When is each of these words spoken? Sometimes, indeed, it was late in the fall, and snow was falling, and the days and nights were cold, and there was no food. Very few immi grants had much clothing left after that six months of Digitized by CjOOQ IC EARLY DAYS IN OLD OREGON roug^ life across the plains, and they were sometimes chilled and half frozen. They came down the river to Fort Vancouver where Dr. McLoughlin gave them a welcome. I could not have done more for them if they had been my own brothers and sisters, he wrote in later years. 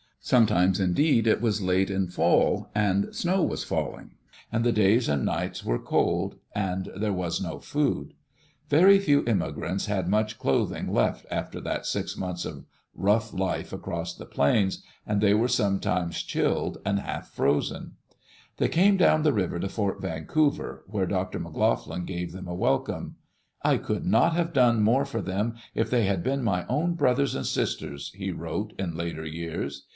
Sometimes, 0.23 0.79
indeed, 0.79 1.25
it 1.25 1.41
was 1.41 1.61
late 1.63 1.89
in 1.89 2.05
the 2.05 2.11
fall, 2.11 2.69
and 2.75 3.13
snow 3.13 3.41
was 3.41 3.63
falling, 3.63 4.11
and 4.51 4.63
the 4.63 4.71
days 4.71 5.09
and 5.09 5.25
nights 5.25 5.65
were 5.65 5.79
cold, 5.79 6.35
and 6.55 6.91
there 6.95 7.13
was 7.13 7.41
no 7.41 7.59
food. 7.59 8.13
Very 8.69 8.99
few 8.99 9.23
immi 9.23 9.53
grants 9.53 9.87
had 9.87 10.07
much 10.07 10.37
clothing 10.37 10.91
left 10.91 11.25
after 11.31 11.59
that 11.61 11.87
six 11.87 12.15
months 12.17 12.45
of 12.45 12.53
Digitized 12.53 12.57
by 12.57 12.61
CjOOQ 12.61 12.65
IC 12.65 12.65
EARLY 12.67 12.83
DAYS 12.83 12.93
IN 12.93 13.03
OLD 13.03 13.03
OREGON 13.03 13.37
roug^ 13.37 13.39
life 13.39 13.73
across 13.73 14.13
the 14.15 14.25
plains, 14.27 14.83
and 15.07 15.21
they 15.21 15.33
were 15.33 15.47
sometimes 15.47 16.23
chilled 16.23 16.77
and 16.85 16.99
half 16.99 17.27
frozen. 17.29 17.91
They 18.57 18.69
came 18.69 18.97
down 18.97 19.23
the 19.23 19.33
river 19.33 19.59
to 19.59 19.69
Fort 19.69 20.01
Vancouver 20.01 20.83
where 20.87 21.07
Dr. 21.07 21.39
McLoughlin 21.39 22.05
gave 22.05 22.31
them 22.31 22.47
a 22.47 22.55
welcome. 22.55 23.15
I 23.63 23.77
could 23.77 24.05
not 24.05 24.33
have 24.33 24.53
done 24.53 24.83
more 24.83 25.05
for 25.05 25.21
them 25.21 25.55
if 25.75 25.89
they 25.91 26.05
had 26.05 26.23
been 26.23 26.43
my 26.43 26.65
own 26.67 26.93
brothers 26.93 27.33
and 27.35 27.45
sisters, 27.45 28.11
he 28.15 28.31
wrote 28.31 28.73
in 28.79 28.95
later 28.95 29.25
years. 29.25 29.87